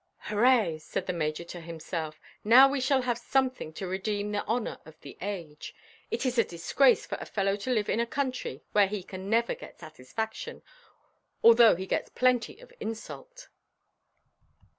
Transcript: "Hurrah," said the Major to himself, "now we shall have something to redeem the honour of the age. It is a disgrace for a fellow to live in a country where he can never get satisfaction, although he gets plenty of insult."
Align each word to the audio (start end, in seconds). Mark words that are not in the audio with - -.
"Hurrah," 0.17 0.79
said 0.79 1.05
the 1.05 1.13
Major 1.13 1.43
to 1.43 1.59
himself, 1.61 2.19
"now 2.43 2.67
we 2.67 2.81
shall 2.81 3.03
have 3.03 3.19
something 3.19 3.71
to 3.73 3.85
redeem 3.85 4.31
the 4.31 4.43
honour 4.47 4.79
of 4.83 4.99
the 5.01 5.15
age. 5.21 5.75
It 6.09 6.25
is 6.25 6.39
a 6.39 6.43
disgrace 6.43 7.05
for 7.05 7.19
a 7.21 7.25
fellow 7.27 7.55
to 7.57 7.69
live 7.71 7.87
in 7.87 7.99
a 7.99 8.07
country 8.07 8.63
where 8.71 8.87
he 8.87 9.03
can 9.03 9.29
never 9.29 9.53
get 9.53 9.77
satisfaction, 9.79 10.63
although 11.43 11.75
he 11.75 11.85
gets 11.85 12.09
plenty 12.09 12.59
of 12.61 12.73
insult." 12.79 13.49